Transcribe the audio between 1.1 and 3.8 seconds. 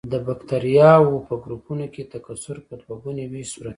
په ګروپونو کې تکثر په دوه ګوني ویش صورت نیسي.